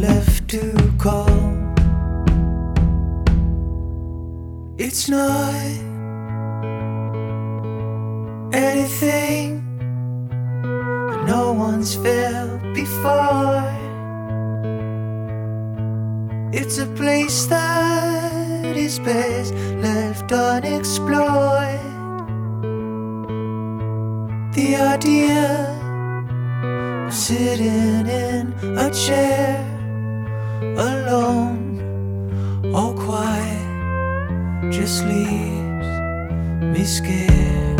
left 0.00 0.48
to 0.48 0.72
call. 0.98 1.28
It's 4.78 5.08
not 5.08 5.54
anything 8.54 9.62
no 11.26 11.52
one's 11.52 11.94
felt 11.94 12.62
before. 12.74 13.62
It's 16.52 16.78
a 16.78 16.86
place 16.86 17.46
that 17.46 18.76
is 18.76 18.98
best 18.98 19.54
left 19.54 20.32
unexplored. 20.32 21.80
The 24.54 24.76
idea 24.76 25.68
of 27.06 27.14
sitting 27.14 28.06
in 28.06 28.54
a 28.78 28.90
chair 28.90 29.71
sleeps 34.92 35.88
me 36.60 36.84
scared. 36.84 37.71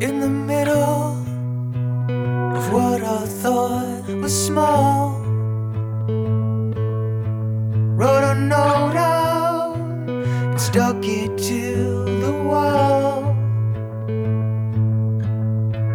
In 0.00 0.20
the 0.20 0.28
middle 0.28 1.16
of 2.56 2.72
what 2.72 3.02
I 3.02 3.26
thought 3.26 4.08
was 4.08 4.46
small. 4.46 4.97
Note 8.38 8.96
out 8.96 10.58
stuck 10.58 11.02
it 11.02 11.38
to 11.38 12.04
the 12.20 12.32
wall. 12.32 13.34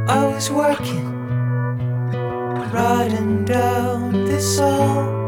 I 0.10 0.26
was 0.26 0.50
working, 0.50 1.06
writing 2.72 3.46
down 3.46 4.26
this 4.26 4.58
song. 4.58 5.23